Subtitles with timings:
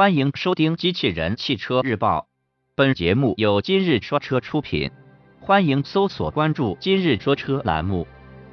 [0.00, 2.20] 欢迎收听《机器人汽车日报》，
[2.74, 4.90] 本节目由今日说车出品。
[5.42, 8.06] 欢迎搜索关注“今日说车”栏目，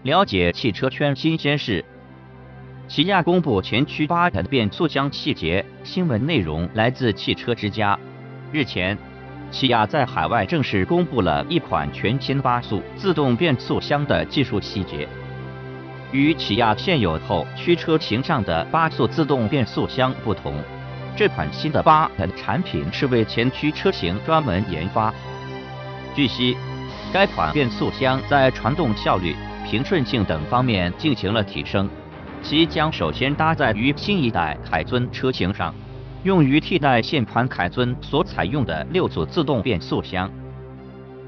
[0.04, 1.86] 了解汽车圈新鲜事。
[2.90, 7.98] 起亚公布前驱八的变速箱细节，新闻内容来自汽车之家。
[8.52, 8.98] 日前，
[9.50, 15.08] 起亚在海外正式公布了一款全新八速自动变速箱的技术细节。
[16.12, 20.62] 与起亚现有后驱车型上的八速自动变速箱不同，
[21.18, 25.12] 这款新的八的产品是为前驱车型专门研发。
[26.14, 26.56] 据悉，
[27.12, 29.36] 该款变速箱在传动效率、
[29.68, 31.90] 平顺性等方面进行了提升，
[32.44, 35.74] 其将首先搭载于新一代凯尊车型上，
[36.22, 40.32] 用于替代现款凯尊所采用的六速自动变速箱。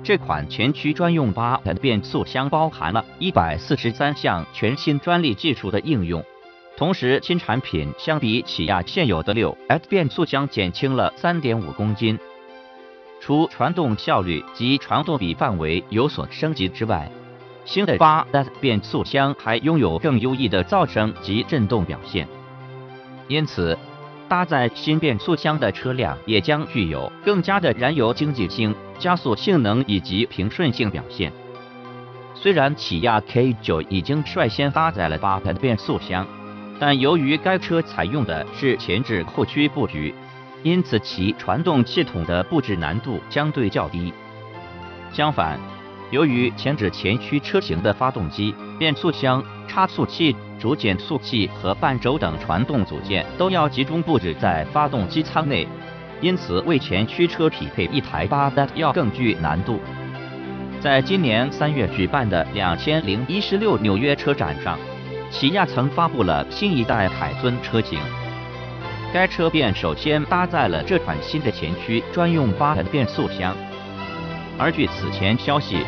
[0.03, 6.23] 这款全驱专用八的变速箱包含了一百四十三项全新专利技术的应用，
[6.79, 12.17] 同时新产品相比起亚现有的六 S 变速箱减轻了三点五公斤。
[13.19, 17.11] 除传动效率及传动比范围有所升级之外，
[17.65, 22.25] 新的八 S 变速箱还拥有更优异的噪声及振动表现，
[23.27, 23.77] 因此。
[24.29, 31.33] 搭载新变速箱的车辆也将具有更加的燃油经济性、加速性能以及平顺性表现。
[32.35, 36.27] 虽然起亚 K9 已经率先搭载了八的变速箱，
[36.79, 40.13] 但由于该车采用的是前置后驱布局，
[40.63, 44.13] 因此其传动系统的布置难度相对较低。
[45.11, 45.59] 相反，
[46.09, 50.35] 由于前置前驱车型的发动机、变速箱、差速器。
[50.59, 55.65] 主减速器和半轴等传动组件都要集中布置在发动机舱内，
[56.19, 59.79] 因此为前驱车匹配一台八代要更具难度。
[60.81, 64.77] 在今年三月举办的两千零一十六纽约车展上，
[65.31, 67.99] 起亚曾发布了新一代海尊车型，
[69.13, 73.55] 该车便首先搭载了这款新的前驱专用八的变速箱。
[74.57, 75.85] 而据此前消息。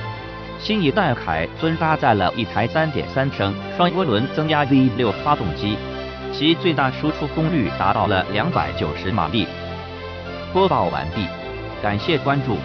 [0.64, 5.75] 新一代海尊搭载了一台3.3升双涡轮增压 V6 发动机，
[6.31, 9.47] 其最大输出功率达到了290马力。
[10.53, 11.25] 播报完毕，
[11.81, 12.59] 感谢关注。